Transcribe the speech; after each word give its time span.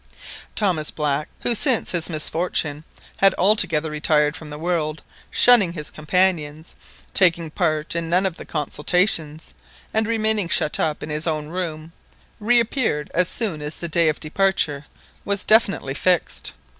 Thomas 0.55 0.89
Black, 0.89 1.29
who 1.41 1.53
since 1.53 1.91
his 1.91 2.09
misfortune 2.09 2.85
had 3.17 3.35
altogether 3.37 3.91
retired 3.91 4.35
from 4.35 4.49
the 4.49 4.57
world, 4.57 5.03
shunning 5.29 5.73
his 5.73 5.91
companions, 5.91 6.73
taking 7.13 7.51
part 7.51 7.95
in 7.95 8.09
none 8.09 8.25
of 8.25 8.37
the 8.37 8.43
consultations, 8.45 9.53
and 9.93 10.07
remaining 10.07 10.49
shut 10.49 10.79
up 10.79 11.03
in 11.03 11.11
his 11.11 11.27
own 11.27 11.49
room, 11.49 11.91
reappeared 12.39 13.11
as 13.13 13.29
soon 13.29 13.61
as 13.61 13.75
the 13.75 13.87
day 13.87 14.09
of 14.09 14.19
departure 14.19 14.87
was 15.23 15.45
definitely 15.45 15.93
fixed. 15.93 16.55